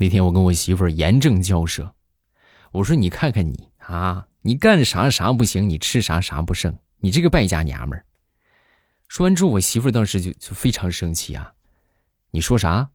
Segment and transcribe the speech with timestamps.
[0.00, 1.92] 那天我跟我媳妇儿严正交涉，
[2.70, 8.04] 我说你看看你啊，你干啥啥不行，你吃啥啥不剩，你这个败家娘们儿。
[9.08, 11.54] 说完之后，我媳妇儿当时就就非常生气啊！
[12.30, 12.90] 你说啥？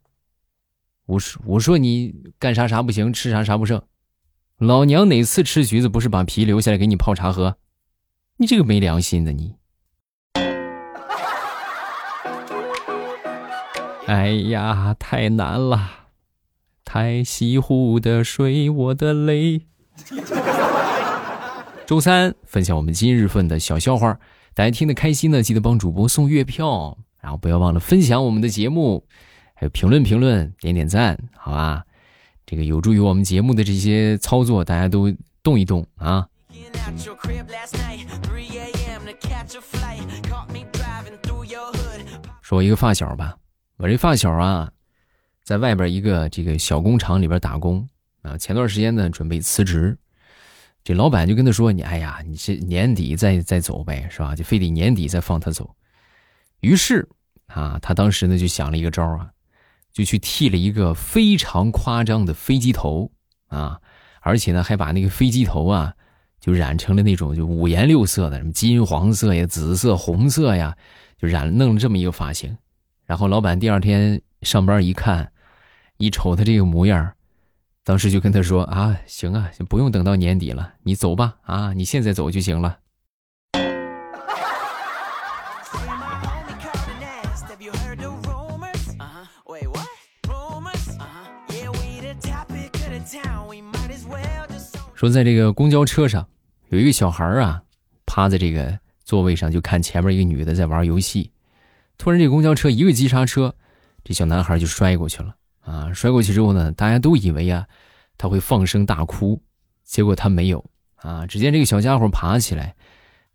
[1.06, 3.82] 我说我说你干啥啥不行，吃啥啥不剩。
[4.58, 7.58] 老娘哪次吃橘子不是把皮留下来给你泡茶喝？
[8.38, 9.58] 你这个没良心的你！
[14.08, 16.03] 哎呀，太难了，
[16.86, 19.62] 太西湖的水，我的泪。
[21.86, 24.18] 周三分享我们今日份的小笑话，
[24.54, 29.06] 大家听得开心呢，记得帮主播送月票，然后不要忘了分享我们的节目，
[29.54, 31.84] 还有评论评论，点点赞，好吧？
[32.46, 36.28] 这个有助于我们节目的这些操作，大家都动一动啊！
[42.42, 43.36] 说一个发小吧，
[43.78, 44.70] 我这发小啊，
[45.44, 47.88] 在外边一个这个小工厂里边打工
[48.22, 49.98] 啊，前段时间呢准备辞职，
[50.84, 54.36] 这老板就跟他说：“你哎呀，你这年底再再走呗，是吧？
[54.36, 55.76] 就非得年底再放他走。”
[56.62, 57.08] 于是
[57.48, 59.30] 啊，他当时呢就想了一个招啊。
[59.92, 63.12] 就去剃了一个非常夸张的飞机头
[63.50, 63.80] 啊，
[64.22, 65.94] 而且呢，还把那个飞机头啊，
[66.40, 70.76] 就染成了那种就五颜六色的，什么金黄色呀、紫色、红色呀，
[71.16, 72.58] 就染弄了这么一个发型。
[73.06, 75.32] 然后老板第二天上班一看，
[76.04, 77.14] 一瞅他这个模样，
[77.86, 82.78] 当时就跟他说：“啊，行啊，不用等到年底了，你走吧，啊，你现在走就行了。”
[94.94, 96.28] 说在这个公交车上，
[96.68, 97.64] 有一个小孩啊，
[98.06, 101.32] 趴在这个座位上，就看前面一个女的在玩游戏。
[101.98, 103.56] 突然，这公交车一个急刹车，
[104.04, 105.92] 这小男孩就摔过去了啊！
[105.94, 107.68] 摔过去之后呢，大家都以为啊，
[108.18, 109.42] 他会放声大哭，
[109.84, 110.64] 结果他没有
[110.96, 111.26] 啊。
[111.26, 112.76] 只见这个小家伙爬起来，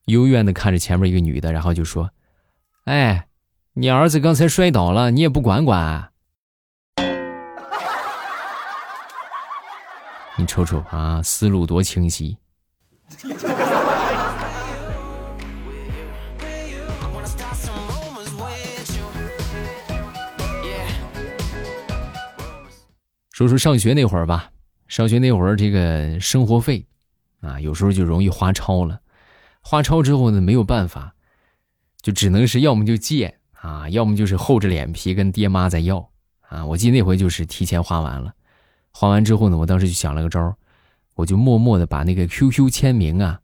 [0.04, 2.10] 幽怨的看着前面一个女的，然后就说
[2.84, 3.26] ：“哎，
[3.72, 6.10] 你儿子刚才摔倒了，你也不管管。”啊
[10.36, 12.38] 你瞅瞅啊，思路多清晰。
[23.38, 24.50] 说说上学那会儿吧，
[24.88, 26.84] 上学那会儿这个生活费
[27.40, 29.00] 啊，有时候就容易花超了。
[29.60, 31.14] 花超之后呢，没有办法，
[32.02, 36.10] 就只能是要么就借啊，要么就是厚着脸皮跟爹妈再要
[36.48, 36.66] 啊。
[36.66, 38.34] 我记得那回就是提前花完了。
[38.90, 40.56] 花完之后呢，我当时就想了个招
[41.14, 43.38] 我就默默的把那个 QQ 签名啊，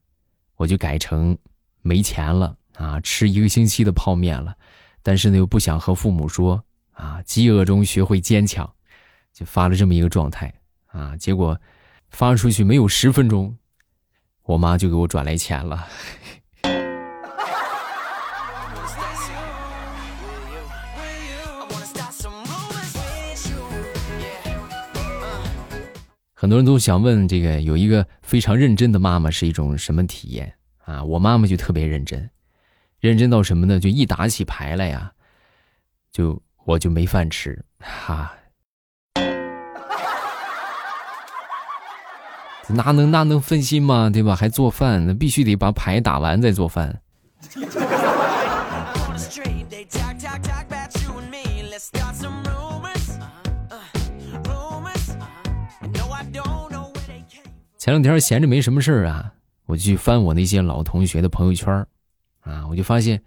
[0.56, 1.38] 我就改成
[1.82, 4.56] 没钱了啊，吃一个星期的泡面了，
[5.04, 8.68] 但是呢又不想和父母说啊，饥饿中学会坚强，
[9.34, 10.54] 就发了这么一个状态
[10.86, 11.60] 啊，结果
[12.10, 13.58] 发出去没有十分钟，
[14.44, 15.88] 我妈就给我转来钱了。
[26.32, 31.02] 很多人都想问，这个有一个非常认真的妈妈是一种什么体验啊？
[31.02, 32.30] 我妈妈就特别认真，
[33.00, 33.80] 认真到什么呢？
[33.80, 35.10] 就一打起牌来呀，
[36.12, 38.32] 就我就没饭吃，哈，
[42.68, 44.10] 那能那能分心吗？
[44.10, 44.34] 对吧？
[44.34, 47.00] 还做饭，那必须得把牌打完再做饭。
[57.78, 59.30] 前两天闲着没什么事儿啊，
[59.66, 61.86] 我去翻我那些老同学的朋友圈
[62.40, 63.20] 啊，我就发现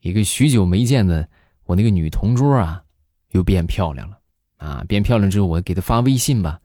[0.00, 1.26] 一个许久没见的
[1.64, 2.82] 我那个女同桌啊，
[3.30, 4.18] 又变漂亮了
[4.58, 4.84] 啊！
[4.86, 6.60] 变漂亮之后，我给她发微信吧，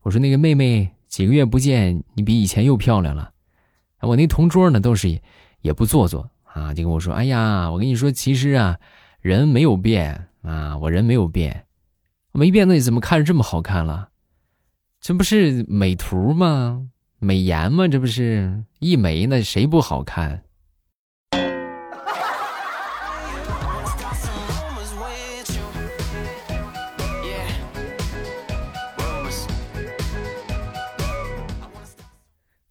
[0.00, 3.32] 我说那个妹妹，几个月不见，你比以前又漂亮了。
[4.00, 5.20] 我那同桌呢，倒是
[5.62, 8.78] 也不做作啊，就跟我说：“哎呀，我跟你说，其实啊，
[9.20, 11.64] 人没有变啊，我人没有变，
[12.32, 14.10] 没变，那你怎么看着这么好看了？”
[15.00, 16.88] 这不是美图吗？
[17.18, 17.88] 美颜吗？
[17.88, 20.44] 这不是一美，那谁不好看？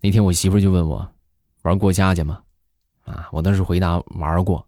[0.07, 1.13] 那天我媳妇就问我
[1.63, 2.41] 玩过家家吗？
[3.03, 4.65] 啊，我当时回答玩过。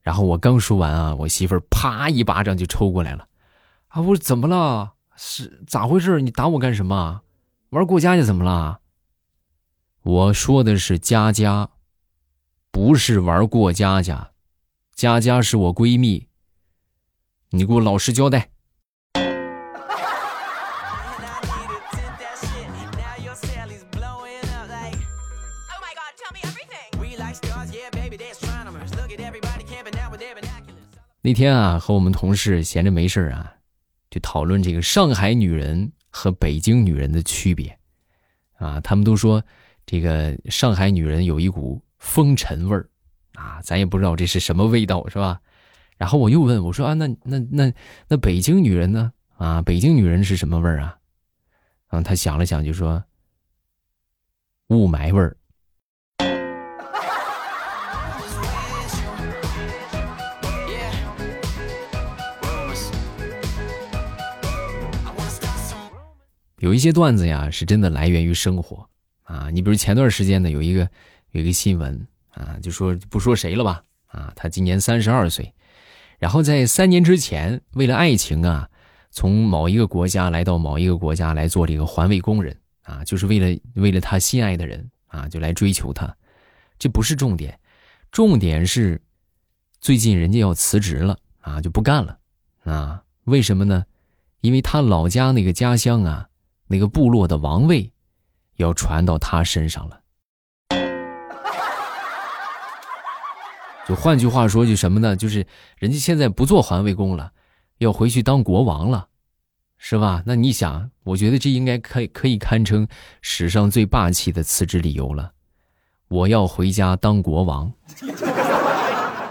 [0.00, 3.26] 然后我刚说完啊，我媳妇啪一巴掌就抽过来了。
[3.88, 4.92] 啊，我说怎么了？
[5.16, 6.20] 是咋回事？
[6.20, 7.22] 你打我干什么？
[7.70, 8.78] 玩过家家怎么了？
[10.02, 11.70] 我说的是佳佳，
[12.70, 14.30] 不是玩过家家。
[14.94, 16.28] 佳佳是我闺蜜，
[17.50, 18.51] 你给我老实交代。
[31.24, 33.54] 那天啊，和我们同事闲着没事啊，
[34.10, 37.78] 就讨论这个上海女人和北京女人的区别，
[38.54, 39.40] 啊，他们都说
[39.86, 42.90] 这个上海女人有一股风尘味儿，
[43.34, 45.40] 啊，咱也不知道这是什么味道，是吧？
[45.96, 47.72] 然后我又问我说啊，那那那
[48.08, 49.12] 那北京女人呢？
[49.36, 50.98] 啊，北京女人是什么味儿啊？
[51.86, 53.04] 啊，他想了想就说
[54.70, 55.36] 雾霾味儿。
[66.62, 68.88] 有一些段子呀，是真的来源于生活
[69.24, 69.50] 啊。
[69.50, 70.88] 你比如前段时间呢，有一个
[71.32, 75.52] 有一个新闻啊，就说不说谁了吧啊，他今年三十二岁，
[76.20, 78.70] 然后在三年之前，为了爱情啊，
[79.10, 86.16] 从某一个国家来到某一个国家来做这个环卫工人啊，就是为了为了他心爱的人啊，就来追求他。
[86.78, 87.58] 这不是重点，
[88.12, 89.02] 重点是
[89.80, 92.16] 最近人家要辞职了啊，就不干了
[92.62, 93.02] 啊？
[93.24, 93.84] 为什么呢？
[94.42, 96.28] 因为他老家那个家乡啊。
[96.72, 97.92] 那个部落的王位，
[98.56, 100.00] 要传到他身上了。
[103.86, 105.14] 就换句话说，就什么呢？
[105.14, 105.46] 就是
[105.76, 107.30] 人家现在不做环卫工了，
[107.76, 109.08] 要回去当国王了，
[109.76, 110.22] 是吧？
[110.24, 112.88] 那你想，我觉得这应该可可以堪称
[113.20, 115.32] 史上最霸气的辞职理由了。
[116.08, 117.70] 我要回家当国王。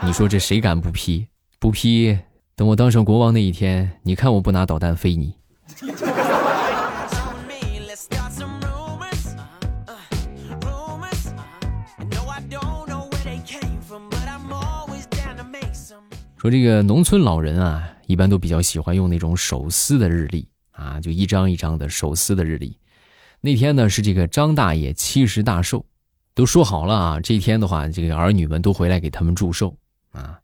[0.03, 1.25] 你说这谁敢不批？
[1.57, 2.15] 不批，
[2.55, 5.33] 等我当上国王那一天，你看我不拿导弹飞你。
[16.41, 22.75] 说这个农村老人啊，一般都比较喜欢用那种手撕的日历啊，就一张一张的手撕的日历。
[23.41, 25.85] 那天呢是这个张大爷七十大寿，
[26.33, 29.77] 都说好了啊，这天的话，这个儿女们都回来给他们祝寿
[30.13, 30.39] 啊。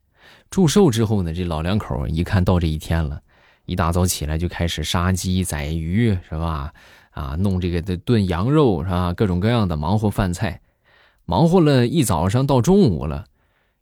[0.52, 3.20] 祝寿之后呢，这老两口一看到这一天了，
[3.66, 6.72] 一大早起来就开始杀鸡宰鱼，是吧？
[7.10, 9.12] 啊，弄这个的炖羊肉是吧？
[9.16, 10.62] 各种各样的忙活饭菜，
[11.26, 13.26] 忙活了一早上到中午了，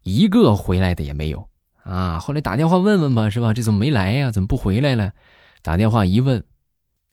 [0.03, 1.45] 一个回来的也没有。
[1.85, 3.53] 啊，后来打电话问问吧，是吧？
[3.53, 4.31] 这怎么没来呀？
[4.31, 5.13] 怎么不回来了？
[5.61, 6.43] 打电话一问，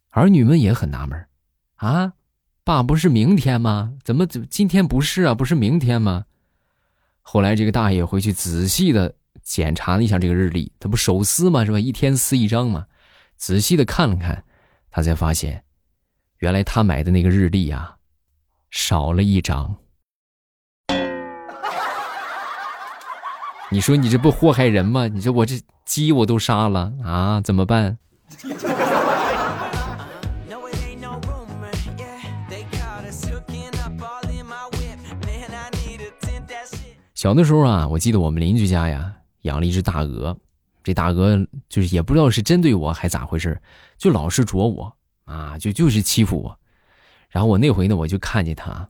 [0.08, 1.26] 儿女们也很纳闷
[1.76, 2.14] 啊，
[2.64, 3.92] 爸不是明天吗？
[4.02, 5.34] 怎么怎今天不是啊？
[5.34, 6.24] 不是明天吗？
[7.20, 11.66] 后来这个大爷回去仔细的检查了一下这个日历，他不手撕吗？
[11.66, 11.78] 是吧？
[11.78, 12.86] 一天撕一张嘛。
[13.36, 14.42] 仔细的看了看，
[14.90, 15.64] 他才发现，
[16.38, 17.96] 原来他买的那个日历啊，
[18.70, 19.76] 少了一张。
[23.72, 25.08] 你说你这不祸害人吗？
[25.08, 27.96] 你说我这鸡我都杀了啊，怎么办？
[37.14, 39.10] 小的时候啊，我记得我们邻居家呀
[39.40, 40.36] 养了一只大鹅，
[40.84, 41.38] 这大鹅
[41.70, 43.58] 就是也不知道是针对我还咋回事，
[43.96, 46.58] 就老是啄我啊，就就是欺负我。
[47.30, 48.86] 然后我那回呢，我就看见它。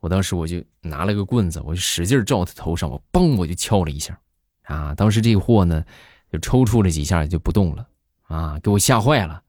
[0.00, 4.18] 我当时我就拿了个棍子，我就使劲照他头上，我嘣我就敲了一下，
[4.62, 4.94] 啊！
[4.94, 5.84] 当时这货呢
[6.32, 7.88] 就抽搐了几下就不动了，
[8.28, 8.58] 啊！
[8.62, 9.42] 给我吓坏了，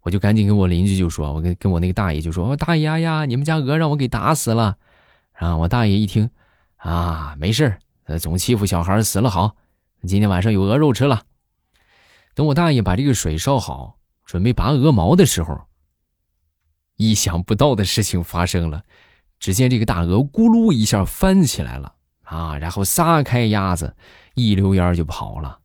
[0.00, 4.76] 我就赶紧跟我邻居就说，我跟跟我那个大爷就说，我大爷呀，你们家鹅让我给打死了。
[5.32, 6.28] 然后我大爷一听，
[6.76, 9.56] 啊，没事呃，总欺负小孩死了好，
[10.06, 11.22] 今天晚上有鹅肉吃了。
[12.34, 15.66] 等我大爷把这个水烧好，准备拔鹅毛的时候，
[16.96, 18.82] 意想不到的事情发生了。
[19.38, 23.94] 只见这个大鹅咕噜一下翻起来了啊，然后撒开鸭子，
[24.34, 25.60] 一溜烟就跑了。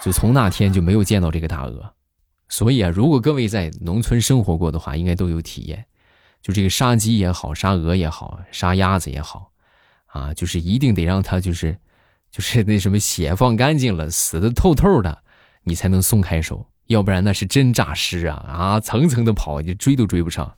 [0.00, 1.94] 就从那天就没有见到这个大鹅。
[2.48, 5.84] 所以啊，如果各位在农村生活过的话，应该都有体验。
[6.40, 9.50] 就这个杀鸡也好，杀鹅也好，杀鸭子也好，
[10.06, 11.78] 啊，就是一定得让它就是，
[12.30, 15.22] 就是那什么血放干净了，死的透透的，
[15.64, 16.64] 你才能松开手。
[16.88, 18.36] 要不然那是真诈尸啊！
[18.48, 20.50] 啊，层层的跑，你追都追不上。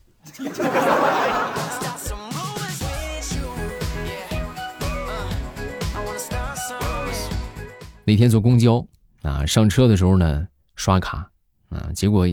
[8.04, 8.86] 那天坐公交
[9.22, 10.46] 啊，上车的时候呢，
[10.76, 11.28] 刷卡
[11.68, 12.28] 啊，结果，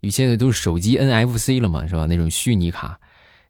[0.00, 2.06] 你现在都是手机 NFC 了嘛，是吧？
[2.06, 3.00] 那种虚拟卡，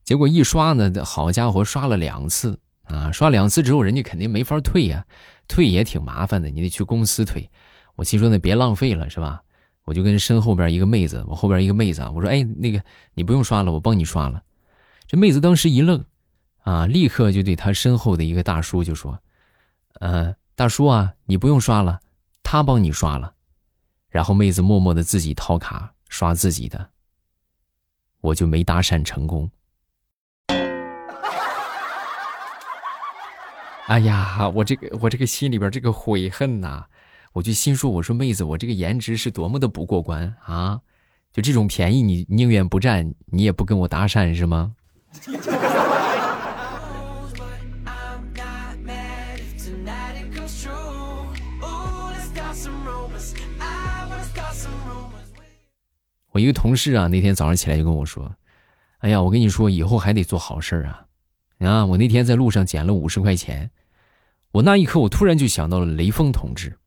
[0.02, 3.12] 结果一刷呢，好家伙，刷了两次啊！
[3.12, 5.04] 刷两次之后，人家肯定没法退呀，
[5.46, 7.50] 退也挺麻烦的，你得去公司退。
[7.96, 9.42] 我心说那别浪费了，是吧？
[9.84, 12.82] 我就跟身后边一个妹子，我后边一个妹子啊，我说：“哎，那个
[13.14, 14.42] 你不用刷了，我帮你刷了。”
[15.06, 16.02] 这妹子当时一愣，
[16.62, 19.20] 啊，立刻就对他身后的一个大叔就说
[20.00, 22.00] ：“呃，大叔啊，你不用刷了，
[22.42, 23.34] 他帮你刷了。”
[24.08, 26.88] 然后妹子默默的自己掏卡刷自己的，
[28.20, 29.50] 我就没搭讪成功。
[33.86, 36.86] 哎呀，我这个我这个心里边这个悔恨呐，
[37.34, 40.80] 我就心说，我说妹子，我这个颜值是多么的不过关啊！
[41.32, 44.72] 就这种便宜，你宁愿不占，你也不跟我搭讪是吗？
[56.30, 58.32] 我一个同事啊，那天早上起来就跟我说
[58.98, 61.06] ：“哎呀，我跟你说，以后还得做好事啊！
[61.58, 63.72] 啊，我那天在路上捡了五十块钱，
[64.52, 66.78] 我那一刻我突然就想到了雷锋同志，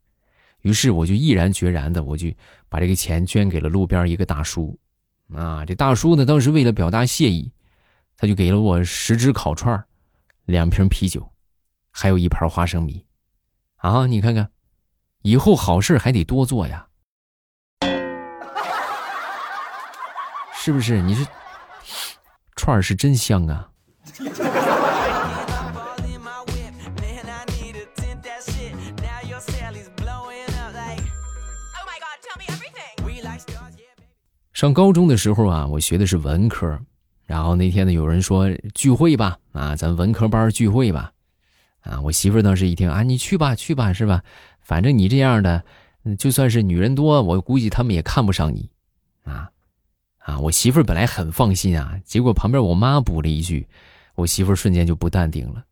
[0.67, 2.27] 于是我就毅然决然的，我就
[2.67, 4.77] 把这个钱捐给了路边一个大叔。
[5.33, 7.49] 啊，这大叔呢，当时为了表达谢意，
[8.17, 9.81] 他就给了我十只烤串
[10.43, 11.25] 两瓶啤酒，
[11.89, 13.05] 还有一盘花生米。
[13.77, 14.49] 啊，你看看，
[15.21, 16.85] 以后好事还得多做呀。
[20.59, 21.01] ”是不是？
[21.01, 21.25] 你是
[22.57, 23.69] 串儿是真香啊！
[34.57, 36.79] 上高中的时候啊，我学的是文科，
[37.27, 41.11] 然后那天呢，有人说聚会吧，啊，咱文科班聚会吧，
[41.81, 44.23] 啊，我媳妇当时一听啊，你去吧，去吧，是吧？
[44.61, 45.63] 反正你这样的，
[46.17, 48.71] 就算是女人多，我估计他们也看不上你，
[49.25, 49.51] 啊。
[50.17, 53.67] 啊，我媳妇本来很放心啊，结果旁边我妈补了一句，
[54.15, 55.63] 我媳妇瞬间就不淡定了。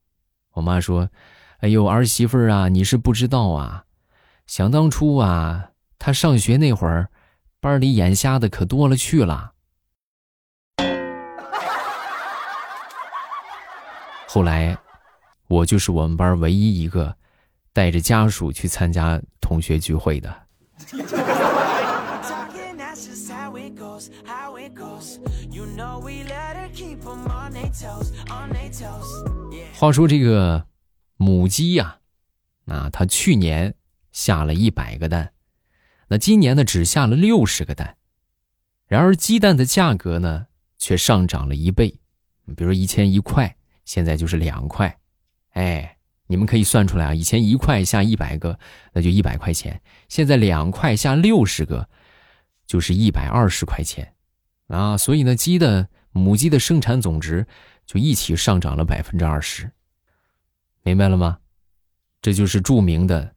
[0.54, 1.10] 我妈说
[1.58, 3.86] ：“哎呦，儿媳妇啊，你是不知道啊，
[4.46, 7.10] 想当初啊，她上学那会儿，
[7.66, 9.54] 班里眼瞎的可多了去了。
[14.28, 14.78] 后来，
[15.48, 17.18] 我就是我们班唯一一个
[17.74, 20.30] 带着家属去参加同学聚会的。”
[29.74, 30.68] 话说这个
[31.18, 31.98] 母鸡呀，
[32.68, 33.74] 啊，它去年
[34.12, 35.34] 下了一百个蛋，
[36.08, 37.98] 那今年呢只下了六十个蛋，
[38.88, 40.48] 然而鸡蛋的价格呢
[40.78, 42.00] 却上涨了一倍，
[42.56, 45.00] 比如以前一块，现在就是两块，
[45.52, 45.98] 哎，
[46.28, 48.60] 你们可以算出来啊，以前一块下一百个，
[48.94, 51.90] 那就一百块钱，现在两块下六十个，
[52.66, 54.14] 就是一百二十块钱，
[54.68, 57.46] 啊，所以呢，鸡的母鸡的生产总值。
[57.88, 59.72] 就一起上涨了百分之二十，
[60.82, 61.38] 明白了吗？
[62.20, 63.35] 这就是著名的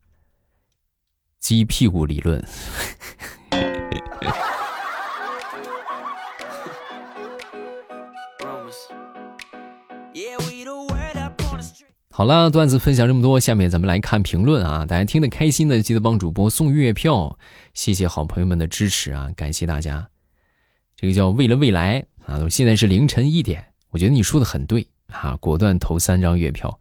[1.41, 2.45] 鸡屁股理论。
[12.11, 14.85] 好了，段子分享这么多，下面咱们来看评论啊！
[14.85, 17.39] 大家听得开心的，记得帮主播送月票，
[17.75, 19.31] 谢谢好朋友们的支持啊！
[19.37, 20.09] 感谢大家。
[20.97, 22.49] 这个叫为了未来啊！
[22.51, 23.65] 现在是凌晨一点。
[23.91, 26.81] 我觉得你说的很对啊，果断投三张月票。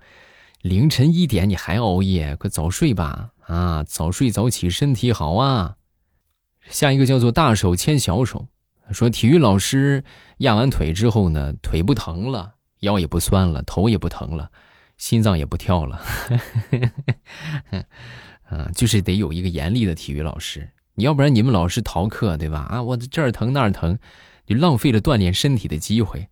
[0.64, 3.84] 凌晨一点你还熬夜，快早睡吧啊！
[3.84, 5.76] 早睡早起身体好啊。
[6.70, 8.48] 下一个叫做大手牵小手，
[8.92, 10.04] 说体育老师
[10.40, 14.52] 压完腿之后呢，腿不疼了，腰也不酸了，头也不疼了，
[14.98, 16.02] 心脏也不跳了。
[18.50, 22.60] 啊，就是得有一个严厉的体育老师，你要不然你们老师逃课对吧？
[22.70, 23.98] 啊，我这儿疼那儿疼，
[24.46, 26.28] 就浪费了锻炼身体的机会。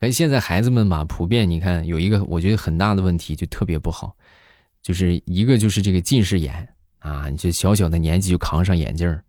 [0.00, 4.16] 哎，现在孩子们吧，普遍你看有一个我觉得很大的问题，就特别不好，
[4.82, 9.22] 就是一个就是这个近视眼啊，你这小小的年纪就扛上眼镜儿，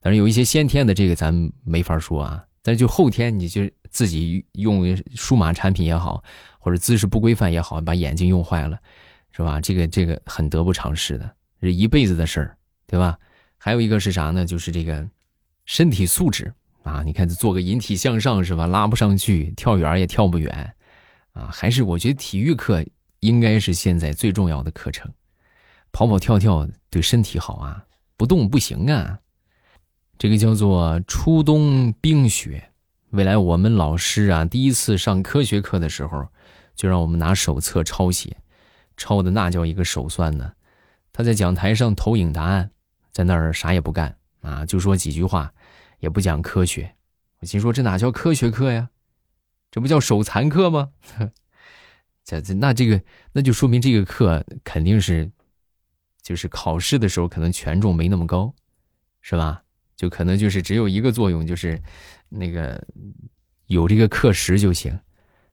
[0.00, 1.32] 但是有一些先天的这个咱
[1.64, 6.22] 没法说啊，但是就后天你就自己用数码产品也好，
[6.58, 8.78] 或者姿势不规范也好，把眼睛用坏了，
[9.30, 9.60] 是吧？
[9.60, 11.30] 这个这个很得不偿失的，
[11.62, 12.56] 是一辈子的事儿，
[12.86, 13.18] 对吧？
[13.56, 14.44] 还有一个是啥呢？
[14.44, 15.08] 就是这个
[15.64, 16.52] 身体素质。
[16.82, 18.66] 啊，你看做个引体向上是吧？
[18.66, 20.74] 拉不上去，跳远也跳不远，
[21.32, 22.82] 啊，还是我觉得体育课
[23.20, 25.12] 应该是现在最重要的课程，
[25.92, 27.86] 跑跑跳跳对身体好啊，
[28.16, 29.20] 不动不行啊。
[30.18, 32.72] 这个叫做初冬冰雪，
[33.10, 36.28] 未来我们老师啊，第一次上科学课的时候，
[36.74, 38.36] 就让我们拿手册抄写，
[38.96, 40.52] 抄的那叫一个手酸呢。
[41.12, 42.70] 他在讲台上投影答案，
[43.12, 45.52] 在那儿啥也不干啊，就说几句话。
[45.98, 46.94] 也不讲科学，
[47.40, 48.88] 我心说这哪叫科学课呀？
[49.70, 50.92] 这不叫手残课吗？
[52.30, 55.28] 这这那这个那就说明这个课肯定是，
[56.22, 58.54] 就是考试的时候可能权重没那么高，
[59.20, 59.62] 是吧？
[59.96, 61.80] 就可能就是只有一个作用，就是
[62.28, 62.80] 那个
[63.66, 64.96] 有这个课时就行，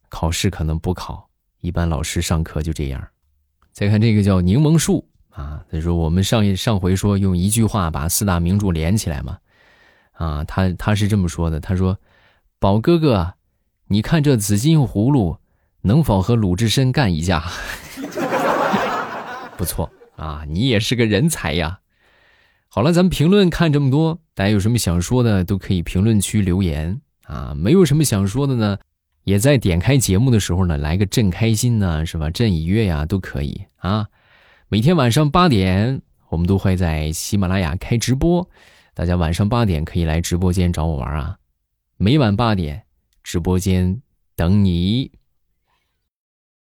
[0.10, 1.27] 考试可能不考。
[1.62, 3.07] 一般老师上课就这样。
[3.72, 9.39] 再看这个叫柠檬树啊，他说我们上一上回说用一句话把四大名著连起来嘛。
[10.12, 12.00] 啊，他他是这么说的，他说
[12.60, 13.34] ：“宝哥哥，
[13.88, 15.39] 你看这紫金葫芦
[15.88, 17.44] 能否和鲁智深干一架？”
[19.58, 21.79] 不错啊，你也是个人才呀。
[22.67, 27.53] 好了，咱们评论看这么多，大家有什么想说的都可以评论区留言啊。
[27.56, 28.77] 没有什么想说的呢，
[29.24, 32.29] 也在点开节目的时候呢，来个朕开心呢，是吧？
[32.29, 34.08] 朕已阅呀，都可以啊。
[34.67, 38.48] 每天晚上八点，我们都会在喜马拉雅开直播，
[38.94, 41.38] 大家晚上八点可以来直播间找我玩啊。
[41.96, 42.84] 每晚八点，
[43.24, 44.01] 直播间
[44.36, 45.12] 等你。